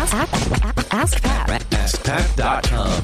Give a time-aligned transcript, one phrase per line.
[0.00, 1.60] Ask, ask, ask Pat.
[1.60, 3.02] AskPat.com.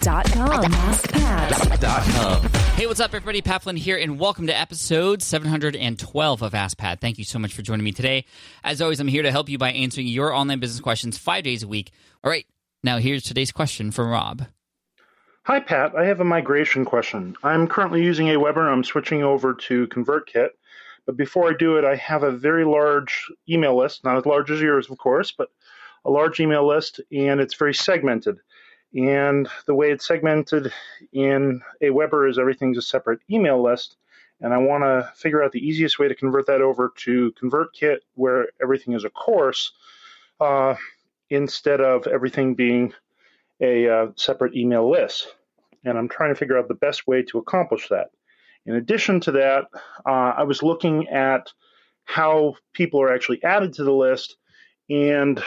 [0.00, 0.72] Dot com.
[0.72, 2.48] AskPat.
[2.74, 3.40] Hey, what's up, everybody?
[3.40, 7.00] Pat Flynn here, and welcome to episode 712 of Ask Pat.
[7.00, 8.24] Thank you so much for joining me today.
[8.64, 11.62] As always, I'm here to help you by answering your online business questions five days
[11.62, 11.92] a week.
[12.24, 12.44] All right,
[12.82, 14.46] now here's today's question from Rob.
[15.44, 15.94] Hi, Pat.
[15.94, 17.36] I have a migration question.
[17.44, 18.68] I'm currently using Aweber.
[18.68, 20.48] I'm switching over to ConvertKit.
[21.06, 24.50] But before I do it, I have a very large email list, not as large
[24.50, 25.48] as yours, of course, but
[26.04, 28.38] a large email list, and it's very segmented.
[28.94, 30.72] And the way it's segmented
[31.12, 33.96] in Aweber is everything's a separate email list.
[34.40, 37.98] And I want to figure out the easiest way to convert that over to ConvertKit,
[38.14, 39.72] where everything is a course,
[40.40, 40.74] uh,
[41.28, 42.92] instead of everything being
[43.60, 45.34] a uh, separate email list.
[45.84, 48.10] And I'm trying to figure out the best way to accomplish that.
[48.66, 49.64] In addition to that,
[50.06, 51.52] uh, I was looking at
[52.04, 54.36] how people are actually added to the list,
[54.88, 55.42] and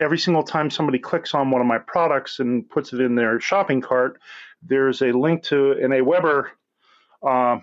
[0.00, 3.40] every single time somebody clicks on one of my products and puts it in their
[3.40, 4.20] shopping cart,
[4.62, 6.48] there's a link to an Aweber
[7.26, 7.58] uh,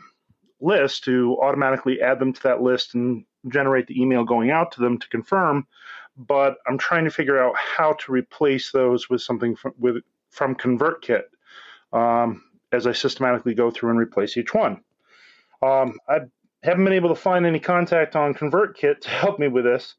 [0.59, 4.81] list to automatically add them to that list and generate the email going out to
[4.81, 5.67] them to confirm.
[6.17, 10.55] But I'm trying to figure out how to replace those with something from, with from
[10.55, 11.23] ConvertKit
[11.91, 12.43] um,
[12.73, 14.81] as I systematically go through and replace each one.
[15.61, 16.19] Um, I
[16.63, 19.95] haven't been able to find any contact on ConvertKit to help me with this.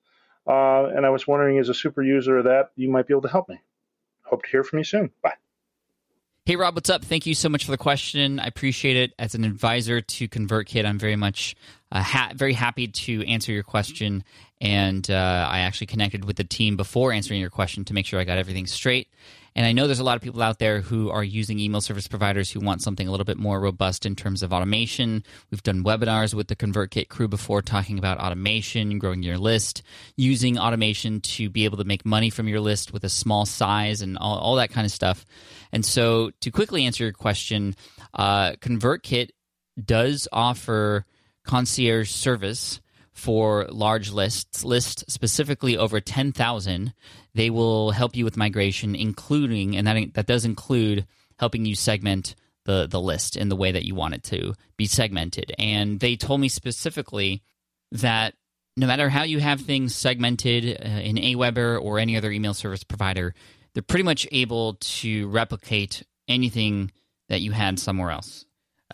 [0.47, 3.23] Uh, and I was wondering, as a super user of that, you might be able
[3.23, 3.61] to help me.
[4.25, 5.11] Hope to hear from you soon.
[5.23, 5.35] Bye.
[6.47, 7.03] Hey, Rob, what's up?
[7.03, 8.39] Thank you so much for the question.
[8.39, 9.15] I appreciate it.
[9.19, 11.57] As an advisor to ConvertKit, I'm very much
[11.95, 14.25] uh, ha- very happy to answer your question.
[14.61, 18.19] And uh, I actually connected with the team before answering your question to make sure
[18.19, 19.09] I got everything straight.
[19.57, 22.09] And I know there's a lot of people out there who are using email service
[22.09, 25.23] providers who want something a little bit more robust in terms of automation.
[25.53, 29.85] We've done webinars with the ConvertKit crew before talking about automation, growing your list,
[30.17, 34.03] using automation to be able to make money from your list with a small size
[34.03, 35.25] and all, all that kind of stuff.
[35.71, 37.77] And so, to quickly answer your question,
[38.13, 39.31] uh, ConvertKit
[39.85, 41.07] does offer
[41.45, 42.81] concierge service
[43.13, 46.93] for large lists, lists specifically over 10,000.
[47.35, 51.07] They will help you with migration, including, and that, that does include
[51.39, 52.35] helping you segment
[52.65, 55.55] the, the list in the way that you want it to be segmented.
[55.59, 57.43] And they told me specifically
[57.93, 58.35] that
[58.77, 62.83] no matter how you have things segmented uh, in Aweber or any other email service
[62.83, 63.35] provider,
[63.73, 66.91] they're pretty much able to replicate anything
[67.29, 68.45] that you had somewhere else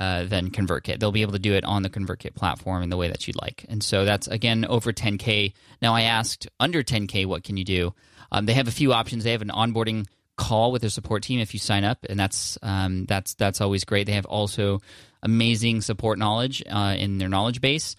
[0.01, 0.99] uh, than ConvertKit.
[0.99, 3.41] They'll be able to do it on the ConvertKit platform in the way that you'd
[3.41, 3.67] like.
[3.69, 5.53] And so that's again over 10k.
[5.83, 7.95] Now I asked under 10k, what can you do?
[8.33, 9.25] Um, they have a few options.
[9.25, 10.07] They have an onboarding
[10.37, 13.85] call with their support team if you sign up, and that's um, that's that's always
[13.85, 14.07] great.
[14.07, 14.81] They have also
[15.23, 17.95] amazing support knowledge uh, in their knowledge base.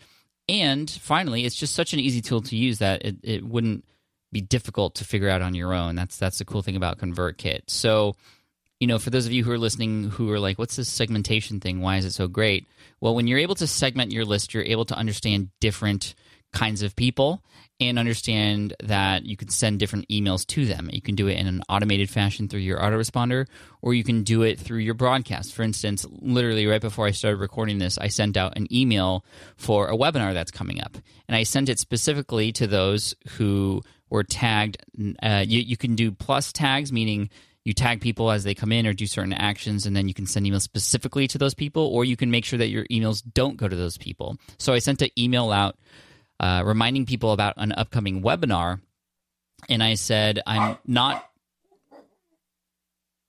[0.50, 3.86] And finally, it's just such an easy tool to use that it, it wouldn't
[4.32, 5.96] be difficult to figure out on your own.
[5.96, 7.62] That's that's the cool thing about ConvertKit.
[7.68, 8.16] So
[8.82, 11.60] you know, for those of you who are listening who are like, what's this segmentation
[11.60, 11.82] thing?
[11.82, 12.68] Why is it so great?
[13.00, 16.16] Well, when you're able to segment your list, you're able to understand different
[16.52, 17.44] kinds of people
[17.80, 20.90] and understand that you can send different emails to them.
[20.92, 23.46] You can do it in an automated fashion through your autoresponder,
[23.84, 25.54] or you can do it through your broadcast.
[25.54, 29.24] For instance, literally right before I started recording this, I sent out an email
[29.58, 30.98] for a webinar that's coming up.
[31.28, 34.78] And I sent it specifically to those who were tagged.
[35.22, 37.30] Uh, you, you can do plus tags, meaning
[37.64, 40.26] you tag people as they come in or do certain actions and then you can
[40.26, 43.58] send emails specifically to those people or you can make sure that your emails don't
[43.58, 44.38] go to those people.
[44.58, 45.78] So i sent an email out
[46.40, 48.82] uh, reminding people about an upcoming webinar
[49.70, 51.28] and i said i'm not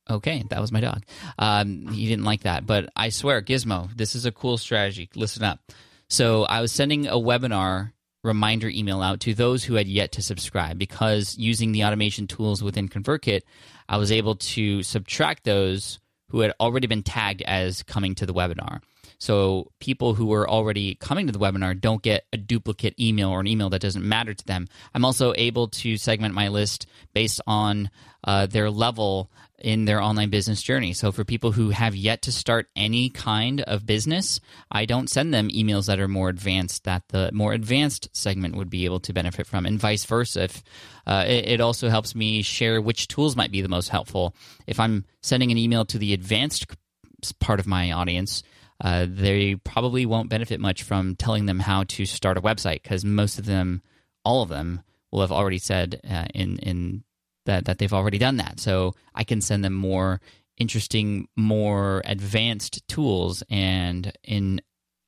[0.09, 1.03] okay that was my dog.
[1.39, 5.11] Um, he didn't like that but i swear gizmo this is a cool strategy.
[5.15, 5.61] Listen up.
[6.09, 7.92] So i was sending a webinar
[8.23, 12.63] reminder email out to those who had yet to subscribe because using the automation tools
[12.63, 13.43] within ConvertKit,
[13.89, 18.35] I was able to subtract those who had already been tagged as coming to the
[18.35, 18.81] webinar.
[19.19, 23.41] So people who are already coming to the webinar don't get a duplicate email or
[23.41, 24.69] an email that doesn't matter to them.
[24.95, 27.91] I'm also able to segment my list based on
[28.25, 30.93] uh, their level in their online business journey.
[30.93, 35.33] So for people who have yet to start any kind of business, I don't send
[35.33, 39.13] them emails that are more advanced that the more advanced segment would be able to
[39.13, 40.45] benefit from, and vice versa.
[40.45, 40.63] If
[41.07, 44.35] uh, it, it also helps me share which tools might be the most helpful.
[44.67, 46.67] If I'm sending an email to the advanced
[47.39, 48.43] part of my audience,
[48.83, 53.05] uh, they probably won't benefit much from telling them how to start a website because
[53.05, 53.81] most of them,
[54.25, 57.05] all of them, will have already said uh, in in
[57.47, 58.61] that that they've already done that.
[58.61, 60.21] So I can send them more
[60.59, 64.61] interesting, more advanced tools, and in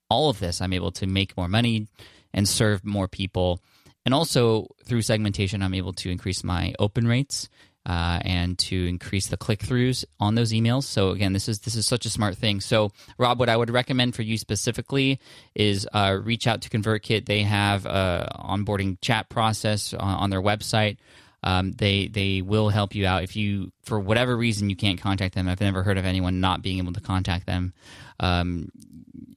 [0.09, 1.89] all of this, I'm able to make more money
[2.33, 3.61] and serve more people
[4.05, 7.49] And also through segmentation, I'm able to increase my open rates
[7.87, 10.85] uh, and to increase the click throughs on those emails.
[10.85, 12.61] So again, this is this is such a smart thing.
[12.61, 15.21] So Rob, what I would recommend for you specifically
[15.55, 17.27] is uh, reach out to ConvertKit.
[17.27, 20.97] They have a onboarding chat process on, on their website.
[21.43, 25.35] Um, they they will help you out if you for whatever reason you can't contact
[25.35, 25.47] them.
[25.47, 27.75] I've never heard of anyone not being able to contact them.
[28.19, 28.71] Um,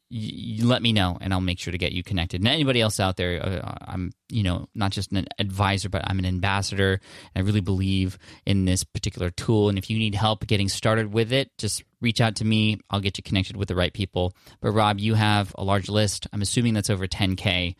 [0.10, 2.42] you, let me know and I'll make sure to get you connected.
[2.42, 6.20] And anybody else out there, uh, I'm, you know, not just an advisor, but I'm
[6.20, 7.02] an ambassador.
[7.36, 9.70] I really believe in this particular tool.
[9.70, 12.80] And if you need help getting started with it, just reach out to me.
[12.90, 14.34] I'll get you connected with the right people.
[14.62, 16.28] But Rob, you have a large list.
[16.32, 17.76] I'm assuming that's over 10K.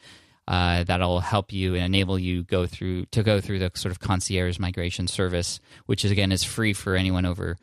[0.48, 4.00] Uh, that'll help you and enable you go through to go through the sort of
[4.00, 7.58] concierge migration service, which is again is free for anyone over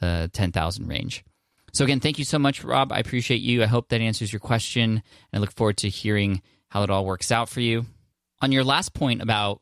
[0.00, 1.24] the 10,000 range.
[1.76, 2.90] So, again, thank you so much, Rob.
[2.90, 3.62] I appreciate you.
[3.62, 4.92] I hope that answers your question.
[4.92, 5.02] And
[5.34, 6.40] I look forward to hearing
[6.70, 7.84] how it all works out for you.
[8.40, 9.60] On your last point about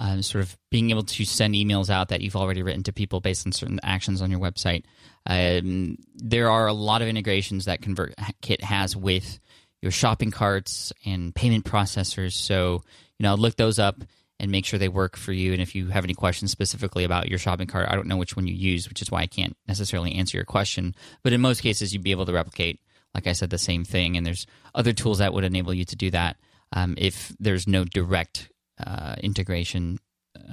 [0.00, 3.20] uh, sort of being able to send emails out that you've already written to people
[3.20, 4.82] based on certain actions on your website,
[5.26, 9.38] um, there are a lot of integrations that ConvertKit has with
[9.80, 12.32] your shopping carts and payment processors.
[12.32, 12.82] So,
[13.16, 14.02] you know, look those up
[14.40, 15.52] and make sure they work for you.
[15.52, 18.36] And if you have any questions specifically about your shopping cart, I don't know which
[18.36, 20.94] one you use, which is why I can't necessarily answer your question.
[21.22, 22.80] But in most cases, you'd be able to replicate,
[23.14, 24.16] like I said, the same thing.
[24.16, 26.36] And there's other tools that would enable you to do that
[26.72, 28.50] um, if there's no direct
[28.84, 29.98] uh, integration.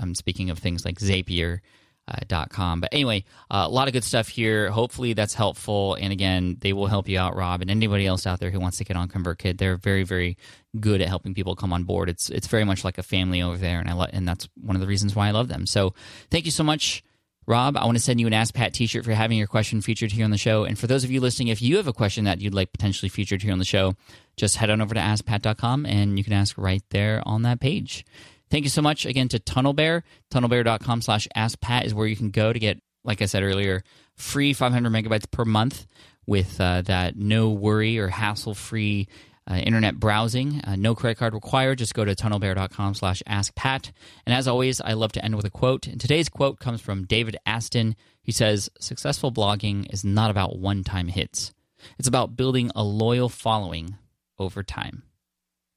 [0.02, 1.60] I'm speaking of things like Zapier
[2.08, 2.82] uh, .com.
[2.82, 4.70] But anyway, uh, a lot of good stuff here.
[4.70, 5.96] Hopefully that's helpful.
[5.96, 8.78] And again, they will help you out, Rob, and anybody else out there who wants
[8.78, 9.58] to get on ConvertKit.
[9.58, 10.38] They're very, very
[10.80, 12.10] good at helping people come on board.
[12.10, 14.76] It's it's very much like a family over there, and I lo- and that's one
[14.76, 15.66] of the reasons why I love them.
[15.66, 15.94] So
[16.30, 17.04] thank you so much.
[17.48, 19.80] Rob, I want to send you an Ask Pat t shirt for having your question
[19.82, 20.64] featured here on the show.
[20.64, 23.08] And for those of you listening, if you have a question that you'd like potentially
[23.10, 23.94] featured here on the show,
[24.36, 28.04] just head on over to askpat.com and you can ask right there on that page.
[28.50, 30.04] Thank you so much again to TunnelBear.
[30.32, 33.84] TunnelBear.com slash AskPat is where you can go to get, like I said earlier,
[34.16, 35.88] free 500 megabytes per month
[36.28, 39.08] with uh, that no worry or hassle free
[39.50, 40.62] uh, internet browsing.
[40.64, 41.78] Uh, no credit card required.
[41.78, 43.92] Just go to tunnelbear.com slash askpat.
[44.26, 45.88] And as always, I love to end with a quote.
[45.88, 47.96] And today's quote comes from David Aston.
[48.22, 51.54] He says, Successful blogging is not about one time hits,
[52.00, 53.98] it's about building a loyal following
[54.40, 55.04] over time.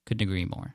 [0.07, 0.75] Couldn't agree more.